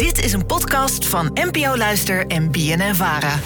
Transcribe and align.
Dit 0.00 0.24
is 0.24 0.32
een 0.32 0.46
podcast 0.46 1.06
van 1.06 1.30
NPO 1.34 1.76
Luister 1.76 2.26
en 2.26 2.50
BNN 2.50 2.94
Vara. 2.94 3.38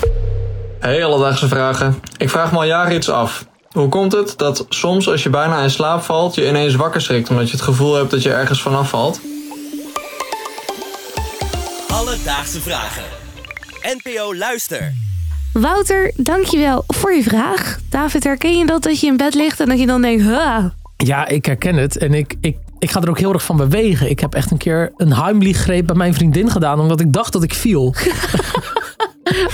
Hey 0.80 1.04
alledaagse 1.04 1.49
vragen. 1.49 2.00
Ik 2.17 2.30
vraag 2.30 2.53
me 2.53 2.57
al 2.57 2.65
jaren 2.65 2.95
iets 2.95 3.08
af. 3.08 3.46
Hoe 3.71 3.88
komt 3.88 4.12
het 4.12 4.34
dat 4.38 4.67
soms 4.69 5.09
als 5.09 5.22
je 5.22 5.30
bijna 5.30 5.62
in 5.62 5.71
slaap 5.71 6.03
valt, 6.03 6.35
je 6.35 6.48
ineens 6.48 6.75
wakker 6.75 7.01
schrikt 7.01 7.30
omdat 7.30 7.46
je 7.46 7.53
het 7.53 7.64
gevoel 7.64 7.95
hebt 7.95 8.11
dat 8.11 8.22
je 8.22 8.32
ergens 8.32 8.62
vanaf 8.62 8.88
valt? 8.88 9.21
Alledaagse 11.89 12.61
vragen. 12.61 13.05
NPO 13.82 14.34
Luister. 14.34 14.93
Wouter, 15.52 16.12
dankjewel 16.16 16.84
voor 16.86 17.14
je 17.14 17.23
vraag. 17.23 17.79
David, 17.91 18.25
herken 18.25 18.59
je 18.59 18.66
dat 18.66 18.82
dat 18.82 19.00
je 19.00 19.07
in 19.07 19.16
bed 19.16 19.34
ligt 19.34 19.61
en 19.61 19.68
dat 19.68 19.79
je 19.79 19.86
dan 19.86 20.02
denkt, 20.02 20.23
huh? 20.23 20.64
Ja, 20.96 21.27
ik 21.27 21.45
herken 21.45 21.77
het. 21.77 21.96
En 21.96 22.14
ik, 22.14 22.34
ik, 22.41 22.57
ik 22.85 22.91
ga 22.91 23.01
er 23.01 23.09
ook 23.09 23.19
heel 23.19 23.32
erg 23.32 23.45
van 23.45 23.57
bewegen. 23.57 24.11
Ik 24.11 24.21
heb 24.21 24.35
echt 24.35 24.50
een 24.50 24.57
keer 24.59 24.93
een 24.96 25.12
Heimlich-greep 25.12 25.87
bij 25.87 25.96
mijn 25.96 26.14
vriendin 26.14 26.50
gedaan, 26.50 26.80
omdat 26.80 27.00
ik 27.00 27.12
dacht 27.12 27.32
dat 27.32 27.43
ik 27.43 27.54
viel. 27.54 27.95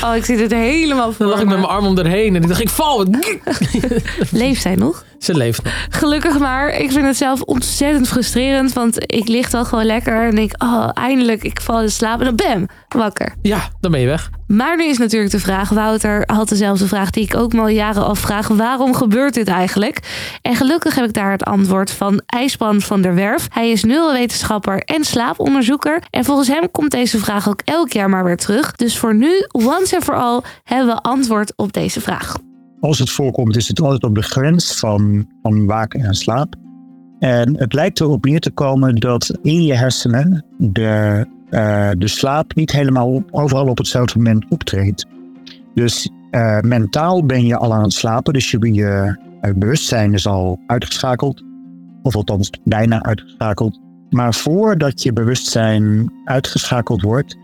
Oh, 0.05 0.17
ik 0.17 0.25
zit 0.25 0.41
het 0.41 0.51
helemaal 0.53 1.13
voor 1.13 1.27
Dan 1.27 1.29
lag 1.29 1.39
ik 1.41 1.45
me. 1.45 1.51
met 1.51 1.61
mijn 1.61 1.73
arm 1.73 1.87
om 1.87 1.99
erheen 1.99 2.37
en 2.37 2.43
ik 2.43 2.49
dacht, 2.49 2.61
ik 2.61 2.69
val. 2.69 3.07
Leeft 4.31 4.63
zij 4.63 4.75
nog? 4.75 5.05
Ze 5.21 5.35
leeft 5.35 5.63
nog. 5.63 5.73
Gelukkig 5.89 6.39
maar. 6.39 6.69
Ik 6.69 6.93
vind 6.93 7.07
het 7.07 7.17
zelf 7.17 7.43
ontzettend 7.43 8.09
frustrerend, 8.09 8.73
want 8.73 9.13
ik 9.13 9.29
lig 9.29 9.51
dan 9.51 9.67
gewoon 9.67 9.85
lekker 9.85 10.23
en 10.23 10.35
denk, 10.35 10.63
oh, 10.63 10.89
eindelijk, 10.93 11.43
ik 11.43 11.61
val 11.61 11.83
in 11.83 11.91
slaap 11.91 12.19
en 12.19 12.25
dan 12.25 12.37
bam, 12.37 12.69
wakker. 12.89 13.35
Ja, 13.43 13.69
dan 13.81 13.91
ben 13.91 14.01
je 14.01 14.07
weg. 14.07 14.31
Maar 14.47 14.77
nu 14.77 14.85
is 14.85 14.99
natuurlijk 14.99 15.33
de 15.33 15.41
vraag, 15.41 15.69
Wouter 15.69 16.23
had 16.27 16.49
dezelfde 16.49 16.87
vraag 16.87 17.11
die 17.11 17.25
ik 17.25 17.37
ook 17.37 17.55
al 17.55 17.69
jaren 17.69 18.07
afvraag. 18.07 18.49
Waarom 18.49 18.95
gebeurt 18.95 19.35
dit 19.35 19.49
eigenlijk? 19.49 19.99
En 20.43 20.57
gelukkig 20.57 20.95
heb 20.95 21.05
ik 21.05 21.13
daar 21.13 21.31
het 21.33 21.45
antwoord 21.45 21.91
van 21.91 22.23
IJsbrand 22.27 22.85
van 22.85 23.01
der 23.01 23.15
Werf. 23.15 23.49
Hij 23.53 23.71
is 23.71 23.85
neurowetenschapper 23.85 24.83
en 24.83 25.05
slaaponderzoeker. 25.05 26.03
En 26.11 26.25
volgens 26.25 26.49
hem 26.49 26.71
komt 26.71 26.91
deze 26.91 27.19
vraag 27.19 27.49
ook 27.49 27.61
elk 27.65 27.93
jaar 27.93 28.09
maar 28.09 28.25
weer 28.25 28.37
terug. 28.37 28.73
Dus 28.73 28.99
voor 28.99 29.15
nu, 29.15 29.47
once 29.53 29.97
en 29.97 30.03
for 30.03 30.15
all, 30.15 30.41
hebben 30.65 30.95
we 30.95 31.01
antwoord 31.01 31.53
op 31.57 31.73
deze 31.73 32.01
vraag. 32.01 32.37
Als 32.81 32.99
het 32.99 33.11
voorkomt, 33.11 33.57
is 33.57 33.69
het 33.69 33.81
altijd 33.81 34.05
op 34.05 34.15
de 34.15 34.23
grens 34.23 34.79
van, 34.79 35.27
van 35.43 35.67
waken 35.67 36.01
en 36.01 36.15
slaap. 36.15 36.55
En 37.19 37.57
het 37.57 37.73
lijkt 37.73 38.01
erop 38.01 38.25
neer 38.25 38.41
te 38.41 38.51
komen 38.51 38.95
dat 38.95 39.39
in 39.43 39.63
je 39.63 39.75
hersenen 39.75 40.45
de, 40.59 41.27
eh, 41.51 41.91
de 41.99 42.09
slaap 42.09 42.55
niet 42.55 42.73
helemaal 42.73 43.23
overal 43.31 43.67
op 43.67 43.79
hetzelfde 43.79 44.19
moment 44.19 44.45
optreedt. 44.49 45.07
Dus 45.75 46.11
eh, 46.31 46.61
mentaal 46.61 47.27
ben 47.27 47.47
je 47.47 47.57
al 47.57 47.75
aan 47.75 47.83
het 47.83 47.93
slapen, 47.93 48.33
dus 48.33 48.51
je, 48.51 48.73
je 48.73 49.17
eh, 49.41 49.55
bewustzijn 49.55 50.13
is 50.13 50.27
al 50.27 50.59
uitgeschakeld. 50.67 51.43
Of 52.03 52.17
althans 52.17 52.51
bijna 52.65 53.03
uitgeschakeld. 53.03 53.81
Maar 54.11 54.35
voordat 54.35 55.03
je 55.03 55.13
bewustzijn 55.13 56.13
uitgeschakeld 56.25 57.03
wordt, 57.03 57.37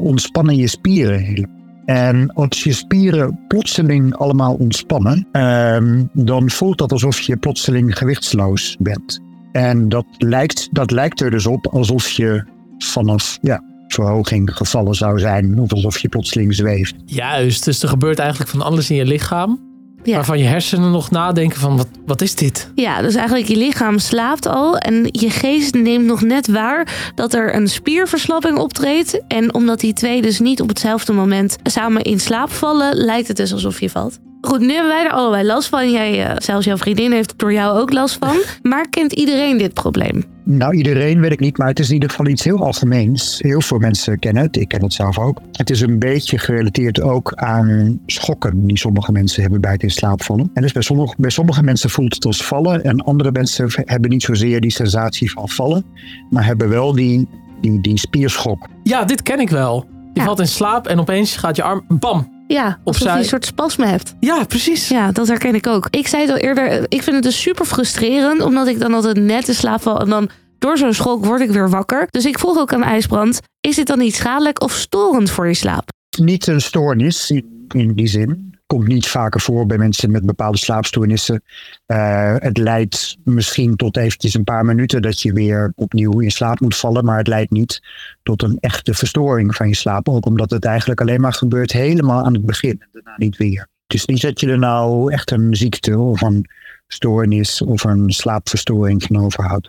ontspannen 0.00 0.56
je 0.56 0.68
spieren 0.68 1.18
helemaal. 1.18 1.55
En 1.86 2.32
als 2.32 2.64
je 2.64 2.72
spieren 2.72 3.40
plotseling 3.48 4.14
allemaal 4.14 4.54
ontspannen, 4.54 5.26
ehm, 5.32 6.04
dan 6.12 6.50
voelt 6.50 6.78
dat 6.78 6.92
alsof 6.92 7.20
je 7.20 7.36
plotseling 7.36 7.98
gewichtsloos 7.98 8.76
bent. 8.78 9.20
En 9.52 9.88
dat 9.88 10.06
lijkt, 10.18 10.68
dat 10.70 10.90
lijkt 10.90 11.20
er 11.20 11.30
dus 11.30 11.46
op 11.46 11.66
alsof 11.66 12.10
je 12.10 12.44
vanaf 12.78 13.38
ja, 13.40 13.62
verhoging 13.88 14.56
gevallen 14.56 14.94
zou 14.94 15.18
zijn. 15.18 15.58
Of 15.58 15.72
alsof 15.72 15.98
je 15.98 16.08
plotseling 16.08 16.54
zweeft. 16.54 16.94
Juist, 17.04 17.64
dus 17.64 17.82
er 17.82 17.88
gebeurt 17.88 18.18
eigenlijk 18.18 18.50
van 18.50 18.62
alles 18.62 18.90
in 18.90 18.96
je 18.96 19.04
lichaam. 19.04 19.65
Ja. 20.06 20.14
Waarvan 20.14 20.38
je 20.38 20.44
hersenen 20.44 20.90
nog 20.90 21.10
nadenken 21.10 21.60
van, 21.60 21.76
wat, 21.76 21.88
wat 22.06 22.22
is 22.22 22.34
dit? 22.34 22.70
Ja, 22.74 23.02
dus 23.02 23.14
eigenlijk 23.14 23.48
je 23.48 23.56
lichaam 23.56 23.98
slaapt 23.98 24.46
al 24.46 24.78
en 24.78 25.08
je 25.10 25.30
geest 25.30 25.74
neemt 25.74 26.04
nog 26.04 26.20
net 26.20 26.46
waar 26.46 27.12
dat 27.14 27.34
er 27.34 27.54
een 27.54 27.68
spierverslapping 27.68 28.58
optreedt. 28.58 29.20
En 29.28 29.54
omdat 29.54 29.80
die 29.80 29.92
twee 29.92 30.22
dus 30.22 30.38
niet 30.38 30.60
op 30.60 30.68
hetzelfde 30.68 31.12
moment 31.12 31.56
samen 31.62 32.02
in 32.02 32.20
slaap 32.20 32.50
vallen, 32.50 32.96
lijkt 32.96 33.28
het 33.28 33.36
dus 33.36 33.52
alsof 33.52 33.80
je 33.80 33.90
valt. 33.90 34.18
Goed, 34.46 34.60
nu 34.60 34.72
hebben 34.72 34.92
wij 34.92 35.04
er 35.04 35.10
allebei 35.10 35.44
last 35.46 35.68
van. 35.68 35.90
Jij, 35.90 36.24
eh, 36.26 36.34
zelfs 36.38 36.64
jouw 36.66 36.76
vriendin 36.76 37.12
heeft 37.12 37.30
er 37.30 37.36
door 37.36 37.52
jou 37.52 37.78
ook 37.78 37.92
last 37.92 38.16
van. 38.20 38.36
Maar 38.62 38.88
kent 38.88 39.12
iedereen 39.12 39.58
dit 39.58 39.74
probleem? 39.74 40.24
Nou, 40.44 40.76
iedereen 40.76 41.20
weet 41.20 41.32
ik 41.32 41.40
niet, 41.40 41.58
maar 41.58 41.68
het 41.68 41.78
is 41.78 41.88
in 41.88 41.94
ieder 41.94 42.10
geval 42.10 42.26
iets 42.26 42.44
heel 42.44 42.64
algemeens. 42.64 43.38
Heel 43.42 43.60
veel 43.60 43.78
mensen 43.78 44.18
kennen 44.18 44.42
het, 44.42 44.56
ik 44.56 44.68
ken 44.68 44.82
het 44.82 44.92
zelf 44.92 45.18
ook. 45.18 45.40
Het 45.52 45.70
is 45.70 45.80
een 45.80 45.98
beetje 45.98 46.38
gerelateerd 46.38 47.00
ook 47.00 47.32
aan 47.34 48.00
schokken 48.06 48.66
die 48.66 48.78
sommige 48.78 49.12
mensen 49.12 49.42
hebben 49.42 49.60
bij 49.60 49.72
het 49.72 49.82
in 49.82 49.90
slaap 49.90 50.22
vallen. 50.22 50.50
En 50.54 50.62
dus 50.62 50.72
bij 50.72 50.82
sommige, 50.82 51.14
bij 51.18 51.30
sommige 51.30 51.62
mensen 51.62 51.90
voelt 51.90 52.14
het 52.14 52.24
als 52.24 52.44
vallen 52.44 52.84
en 52.84 53.00
andere 53.00 53.32
mensen 53.32 53.68
hebben 53.84 54.10
niet 54.10 54.22
zozeer 54.22 54.60
die 54.60 54.70
sensatie 54.72 55.30
van 55.32 55.48
vallen, 55.48 55.84
maar 56.30 56.44
hebben 56.44 56.68
wel 56.68 56.92
die, 56.92 57.28
die, 57.60 57.80
die 57.80 57.98
spierschok. 57.98 58.68
Ja, 58.82 59.04
dit 59.04 59.22
ken 59.22 59.40
ik 59.40 59.50
wel. 59.50 59.84
Je 60.12 60.20
Ja. 60.20 60.24
valt 60.26 60.40
in 60.40 60.48
slaap 60.48 60.86
en 60.86 61.00
opeens 61.00 61.36
gaat 61.36 61.56
je 61.56 61.62
arm, 61.62 61.84
bam. 61.88 62.34
Ja, 62.46 62.64
alsof 62.64 62.78
je 62.84 63.04
Opzij. 63.04 63.18
een 63.18 63.24
soort 63.24 63.46
spasme 63.46 63.86
hebt. 63.86 64.14
Ja, 64.20 64.44
precies. 64.44 64.88
Ja, 64.88 65.12
dat 65.12 65.28
herken 65.28 65.54
ik 65.54 65.66
ook. 65.66 65.88
Ik 65.90 66.06
zei 66.06 66.22
het 66.22 66.30
al 66.30 66.36
eerder, 66.36 66.84
ik 66.88 67.02
vind 67.02 67.16
het 67.16 67.24
dus 67.24 67.40
super 67.40 67.64
frustrerend, 67.64 68.40
omdat 68.40 68.66
ik 68.66 68.80
dan 68.80 68.94
altijd 68.94 69.16
net 69.16 69.48
in 69.48 69.54
slaap 69.54 69.82
val 69.82 70.00
en 70.00 70.08
dan 70.08 70.28
door 70.58 70.78
zo'n 70.78 70.94
schok 70.94 71.24
word 71.24 71.40
ik 71.40 71.50
weer 71.50 71.70
wakker. 71.70 72.06
Dus 72.10 72.24
ik 72.24 72.38
vroeg 72.38 72.58
ook 72.58 72.72
aan 72.72 72.82
IJsbrand, 72.82 73.40
is 73.60 73.76
dit 73.76 73.86
dan 73.86 73.98
niet 73.98 74.14
schadelijk 74.14 74.62
of 74.62 74.72
storend 74.72 75.30
voor 75.30 75.46
je 75.46 75.54
slaap? 75.54 75.88
Niet 76.20 76.46
een 76.46 76.60
stoornis 76.60 77.30
in 77.68 77.92
die 77.94 78.06
zin. 78.06 78.55
Komt 78.66 78.86
niet 78.86 79.08
vaker 79.08 79.40
voor 79.40 79.66
bij 79.66 79.78
mensen 79.78 80.10
met 80.10 80.26
bepaalde 80.26 80.58
slaapstoornissen. 80.58 81.42
Eh, 81.86 82.34
het 82.38 82.58
leidt 82.58 83.16
misschien 83.24 83.76
tot 83.76 83.96
eventjes 83.96 84.34
een 84.34 84.44
paar 84.44 84.64
minuten 84.64 85.02
dat 85.02 85.20
je 85.20 85.32
weer 85.32 85.72
opnieuw 85.74 86.20
in 86.20 86.30
slaap 86.30 86.60
moet 86.60 86.76
vallen. 86.76 87.04
Maar 87.04 87.18
het 87.18 87.26
leidt 87.26 87.50
niet 87.50 87.82
tot 88.22 88.42
een 88.42 88.58
echte 88.60 88.94
verstoring 88.94 89.54
van 89.54 89.68
je 89.68 89.74
slaap. 89.74 90.08
Ook 90.08 90.26
omdat 90.26 90.50
het 90.50 90.64
eigenlijk 90.64 91.00
alleen 91.00 91.20
maar 91.20 91.32
gebeurt 91.32 91.72
helemaal 91.72 92.24
aan 92.24 92.34
het 92.34 92.46
begin. 92.46 92.80
En 92.80 92.88
daarna 92.92 93.14
niet 93.16 93.36
weer. 93.36 93.68
Is 93.86 94.04
niet 94.04 94.22
dat 94.22 94.40
je 94.40 94.50
er 94.50 94.58
nou 94.58 95.12
echt 95.12 95.30
een 95.30 95.56
ziekte 95.56 95.98
of 95.98 96.20
een 96.20 96.46
stoornis 96.86 97.62
of 97.62 97.84
een 97.84 98.10
slaapverstoring 98.10 99.02
van 99.02 99.16
overhoudt. 99.16 99.68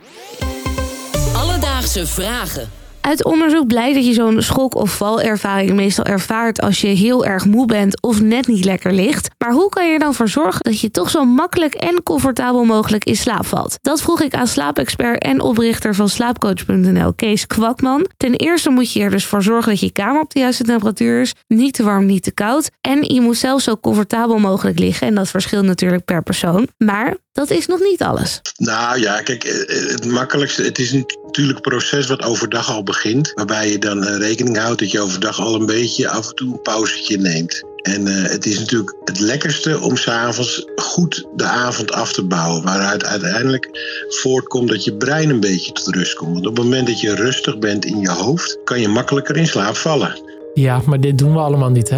Alledaagse 1.36 2.08
vragen. 2.08 2.70
Uit 3.08 3.24
onderzoek 3.24 3.68
blijkt 3.68 3.96
dat 3.96 4.06
je 4.06 4.14
zo'n 4.14 4.42
schok- 4.42 4.76
of 4.76 4.92
valervaring 4.92 5.74
meestal 5.74 6.06
ervaart 6.06 6.62
als 6.62 6.82
je 6.82 6.88
heel 6.88 7.26
erg 7.26 7.46
moe 7.46 7.66
bent 7.66 8.02
of 8.02 8.22
net 8.22 8.48
niet 8.48 8.66
lekker 8.66 8.94
ligt. 8.94 9.30
Maar 9.38 9.52
hoe 9.52 9.70
kan 9.70 9.88
je 9.88 9.94
er 9.94 10.00
dan 10.00 10.14
voor 10.14 10.28
zorgen 10.28 10.62
dat 10.64 10.80
je 10.80 10.92
toch 10.92 11.10
zo 11.10 11.26
makkelijk 11.26 11.74
en 11.74 12.04
comfortabel 12.04 12.64
mogelijk 12.64 13.06
in 13.06 13.16
slaap 13.16 13.46
valt? 13.46 13.78
Dat 13.82 14.02
vroeg 14.02 14.22
ik 14.22 14.34
aan 14.34 14.48
slaapexpert 14.48 15.24
en 15.24 15.42
oprichter 15.42 15.96
van 15.96 16.10
slaapcoach.nl, 16.10 17.14
Kees 17.14 17.48
Kwakman. 17.48 18.08
Ten 18.18 18.34
eerste 18.34 18.70
moet 18.70 18.94
je 18.94 19.02
er 19.02 19.10
dus 19.10 19.26
voor 19.26 19.44
zorgen 19.44 19.72
dat 19.72 19.80
je 19.80 19.92
kamer 19.92 20.22
op 20.22 20.34
de 20.34 20.40
juiste 20.40 20.64
temperatuur 20.64 21.22
is. 21.22 21.34
Niet 21.48 21.74
te 21.74 21.84
warm, 21.84 22.06
niet 22.06 22.24
te 22.24 22.32
koud. 22.32 22.70
En 22.82 23.14
je 23.14 23.22
moet 23.22 23.38
zelf 23.38 23.62
zo 23.62 23.78
comfortabel 23.78 24.38
mogelijk 24.38 24.80
liggen. 24.80 25.08
En 25.08 25.16
dat 25.16 25.30
verschilt 25.30 25.66
natuurlijk 25.66 26.06
per 26.06 26.24
persoon. 26.24 26.68
Maar 26.78 27.16
dat 27.38 27.50
is 27.50 27.68
nog 27.68 27.80
niet 27.80 28.02
alles. 28.02 28.42
Nou 28.58 29.00
ja, 29.00 29.22
kijk, 29.22 29.44
eh, 29.44 29.90
het 29.92 30.06
makkelijkste, 30.06 30.64
het 30.64 30.80
is 30.80 30.92
natuurlijk 30.92 31.56
een 31.56 31.72
proces 31.72 32.08
wat 32.08 32.24
overdag 32.24 32.72
al 32.72 32.84
begint. 32.84 33.32
Waarbij 33.34 33.72
je 33.72 33.80
dan 33.80 34.04
eh, 34.04 34.18
rekening 34.18 34.58
houdt 34.58 34.80
dat 34.80 34.92
je 34.92 35.00
overdag 35.00 35.40
al 35.40 35.56
een 35.56 35.66
beetje 35.66 36.10
af 36.10 36.30
en 36.30 36.36
toe 36.36 36.54
een 36.54 36.62
pauzetje 36.62 37.18
neemt. 37.18 37.64
En 37.82 38.08
eh, 38.08 38.30
het 38.30 38.46
is 38.46 38.60
natuurlijk 38.60 38.96
het 39.04 39.20
lekkerste 39.20 39.80
om 39.80 39.98
s'avonds 39.98 40.66
goed 40.76 41.28
de 41.36 41.44
avond 41.44 41.92
af 41.92 42.14
te 42.14 42.24
bouwen. 42.24 42.64
Waaruit 42.64 43.06
uiteindelijk 43.06 43.70
voortkomt 44.10 44.70
dat 44.70 44.84
je 44.84 44.96
brein 44.96 45.30
een 45.30 45.40
beetje 45.40 45.72
tot 45.72 45.96
rust 45.96 46.14
komt. 46.14 46.34
Want 46.34 46.48
op 46.48 46.56
het 46.56 46.66
moment 46.66 46.88
dat 46.88 47.02
je 47.02 47.16
rustig 47.16 47.60
bent 47.60 47.86
in 47.86 48.00
je 48.00 48.12
hoofd, 48.12 48.60
kan 48.64 48.82
je 48.82 48.88
makkelijker 48.88 49.38
in 49.38 49.48
slaap 49.48 49.76
vallen. 49.76 50.22
Ja, 50.54 50.82
maar 50.86 51.00
dit 51.00 51.18
doen 51.18 51.34
we 51.34 51.40
allemaal 51.40 51.72
niet, 51.72 51.90
hè? 51.90 51.98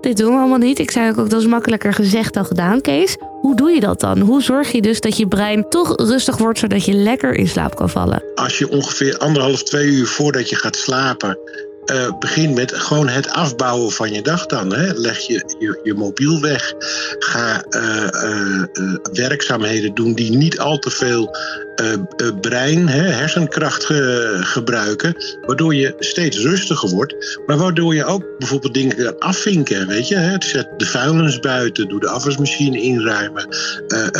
Dit 0.00 0.16
doen 0.16 0.32
we 0.32 0.38
allemaal 0.38 0.58
niet. 0.58 0.78
Ik 0.78 0.90
zei 0.90 1.08
ook, 1.10 1.30
dat 1.30 1.40
is 1.40 1.46
makkelijker 1.46 1.92
gezegd 1.92 2.34
dan 2.34 2.44
gedaan, 2.44 2.80
Kees. 2.80 3.16
Hoe 3.40 3.56
doe 3.56 3.70
je 3.70 3.80
dat 3.80 4.00
dan? 4.00 4.18
Hoe 4.18 4.42
zorg 4.42 4.72
je 4.72 4.82
dus 4.82 5.00
dat 5.00 5.16
je 5.16 5.28
brein 5.28 5.68
toch 5.68 5.96
rustig 5.96 6.36
wordt, 6.36 6.58
zodat 6.58 6.84
je 6.84 6.92
lekker 6.92 7.34
in 7.34 7.48
slaap 7.48 7.76
kan 7.76 7.90
vallen? 7.90 8.22
Als 8.34 8.58
je 8.58 8.68
ongeveer 8.70 9.18
anderhalf, 9.18 9.62
twee 9.62 9.86
uur 9.86 10.06
voordat 10.06 10.48
je 10.48 10.56
gaat 10.56 10.76
slapen. 10.76 11.38
eh, 11.84 12.18
begint 12.18 12.54
met 12.54 12.72
gewoon 12.74 13.08
het 13.08 13.28
afbouwen 13.28 13.92
van 13.92 14.12
je 14.12 14.22
dag 14.22 14.46
dan. 14.46 14.72
Hè. 14.72 14.92
Leg 14.94 15.18
je, 15.18 15.54
je 15.58 15.80
je 15.82 15.94
mobiel 15.94 16.40
weg. 16.40 16.72
Ga 17.20 17.64
eh, 17.64 18.04
eh, 18.04 18.62
eh, 18.62 18.94
werkzaamheden 19.12 19.94
doen 19.94 20.12
die 20.12 20.36
niet 20.36 20.58
al 20.58 20.78
te 20.78 20.90
veel 20.90 21.36
brein, 22.40 22.88
hè, 22.88 23.02
hersenkracht 23.02 23.84
ge- 23.84 24.38
gebruiken. 24.40 25.14
Waardoor 25.46 25.74
je 25.74 25.94
steeds 25.98 26.38
rustiger 26.38 26.88
wordt. 26.88 27.38
Maar 27.46 27.56
waardoor 27.56 27.94
je 27.94 28.04
ook 28.04 28.24
bijvoorbeeld 28.38 28.74
dingen 28.74 28.96
kan 28.96 29.18
afvinken. 29.18 29.86
Weet 29.86 30.08
je, 30.08 30.16
hè. 30.16 30.36
Zet 30.38 30.68
de 30.76 30.86
vuilnis 30.86 31.38
buiten. 31.38 31.88
Doe 31.88 32.00
de 32.00 32.08
afwasmachine 32.08 32.80
inruimen. 32.80 33.48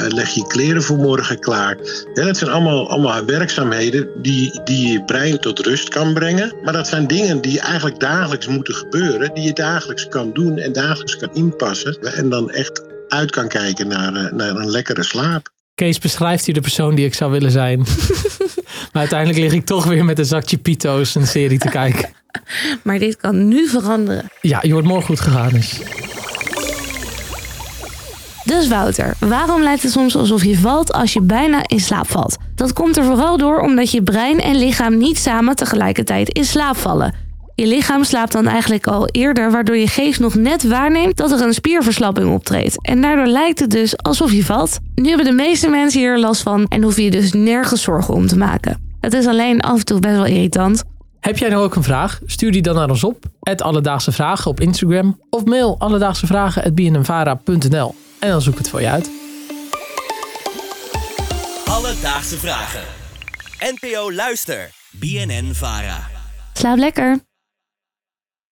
leg 0.09 0.29
je 0.29 0.47
kleren 0.47 0.83
voor 0.83 0.97
morgen 0.97 1.39
klaar. 1.39 1.77
Dat 2.15 2.37
zijn 2.37 2.51
allemaal, 2.51 2.91
allemaal 2.91 3.25
werkzaamheden 3.25 4.09
die, 4.23 4.61
die 4.65 4.93
je 4.93 5.05
brein 5.05 5.39
tot 5.39 5.59
rust 5.59 5.89
kan 5.89 6.15
brengen. 6.15 6.53
Maar 6.63 6.73
dat 6.73 6.89
zijn 6.89 7.07
dingen 7.07 7.41
die 7.41 7.61
eigenlijk 7.61 8.01
dagelijks 8.01 8.47
moeten 8.47 8.75
gebeuren. 8.75 9.35
Die 9.35 9.45
je 9.45 9.53
dagelijks 9.53 10.09
kan 10.09 10.33
doen 10.33 10.59
en 10.59 10.73
dagelijks 10.73 11.17
kan 11.17 11.31
inpassen. 11.35 11.99
En 12.01 12.29
dan 12.29 12.51
echt 12.51 12.83
uit 13.11 13.31
kan 13.31 13.49
kijken 13.49 13.89
naar, 13.89 14.15
eh, 14.15 14.33
naar 14.33 14.49
een 14.49 14.71
lekkere 14.71 15.05
slaap. 15.05 15.49
Kees 15.75 15.99
beschrijft 15.99 16.45
hier 16.45 16.55
de 16.55 16.61
persoon 16.61 16.95
die 16.95 17.05
ik 17.05 17.15
zou 17.15 17.31
willen 17.31 17.51
zijn. 17.51 17.79
maar 18.93 19.01
uiteindelijk 19.01 19.39
lig 19.39 19.53
ik 19.53 19.67
toch 19.67 19.85
weer 19.85 20.05
met 20.05 20.19
een 20.19 20.25
zakje 20.25 20.59
pito's 20.59 21.15
een 21.15 21.27
serie 21.27 21.59
te 21.59 21.69
kijken. 21.69 22.09
Maar 22.83 22.99
dit 22.99 23.17
kan 23.17 23.49
nu 23.49 23.69
veranderen. 23.69 24.25
Ja, 24.41 24.59
je 24.63 24.73
wordt 24.73 24.87
morgen 24.87 25.07
goed 25.07 25.21
gegaan 25.21 25.49
dus. 25.49 25.81
Dus 28.45 28.69
Wouter, 28.69 29.15
waarom 29.19 29.63
lijkt 29.63 29.83
het 29.83 29.93
soms 29.93 30.17
alsof 30.17 30.45
je 30.45 30.59
valt 30.59 30.93
als 30.93 31.13
je 31.13 31.21
bijna 31.21 31.63
in 31.67 31.81
slaap 31.81 32.11
valt? 32.11 32.37
Dat 32.55 32.73
komt 32.73 32.97
er 32.97 33.05
vooral 33.05 33.37
door 33.37 33.61
omdat 33.61 33.91
je 33.91 34.03
brein 34.03 34.41
en 34.41 34.57
lichaam 34.57 34.99
niet 34.99 35.19
samen 35.19 35.57
tegelijkertijd 35.57 36.29
in 36.29 36.45
slaap 36.45 36.77
vallen. 36.77 37.15
Je 37.61 37.67
lichaam 37.67 38.05
slaapt 38.05 38.33
dan 38.33 38.47
eigenlijk 38.47 38.87
al 38.87 39.07
eerder, 39.07 39.51
waardoor 39.51 39.77
je 39.77 39.87
geest 39.87 40.21
nog 40.21 40.35
net 40.35 40.69
waarneemt 40.69 41.17
dat 41.17 41.33
er 41.33 41.41
een 41.41 41.55
spierverslapping 41.55 42.33
optreedt. 42.33 42.87
En 42.87 43.01
daardoor 43.01 43.27
lijkt 43.27 43.59
het 43.59 43.71
dus 43.71 43.97
alsof 43.97 44.33
je 44.33 44.45
valt. 44.45 44.79
Nu 44.95 45.09
hebben 45.09 45.27
de 45.27 45.33
meeste 45.33 45.69
mensen 45.69 46.01
hier 46.01 46.19
last 46.19 46.43
van 46.43 46.67
en 46.69 46.83
hoef 46.83 46.97
je 46.97 47.11
dus 47.11 47.33
nergens 47.33 47.83
zorgen 47.83 48.15
om 48.15 48.27
te 48.27 48.37
maken. 48.37 48.93
Het 49.01 49.13
is 49.13 49.27
alleen 49.27 49.61
af 49.61 49.79
en 49.79 49.85
toe 49.85 50.01
best 50.01 50.15
wel 50.15 50.25
irritant. 50.25 50.83
Heb 51.21 51.39
jij 51.39 51.49
nou 51.49 51.65
ook 51.65 51.75
een 51.75 51.83
vraag? 51.83 52.21
Stuur 52.27 52.53
die 52.53 52.63
dan 52.63 52.75
naar 52.75 52.91
ons 52.91 53.05
op. 53.05 53.25
Het 53.41 53.63
Alledaagse 53.63 54.13
Vragen 54.13 54.51
op 54.51 54.61
Instagram. 54.61 55.21
Of 55.31 55.45
mail 55.45 55.79
alledaagsevragen.bnnvara.nl 55.79 57.95
En 58.19 58.31
dan 58.31 58.43
zoek 58.43 58.53
ik 58.53 58.59
het 58.59 58.69
voor 58.69 58.81
je 58.81 58.89
uit. 58.89 59.11
Alledaagse 61.65 62.37
vragen. 62.37 62.83
NPO 63.59 64.13
Luister. 64.13 64.71
BNN 64.91 65.51
Vara. 65.55 66.07
Slaap 66.53 66.79
lekker! 66.79 67.29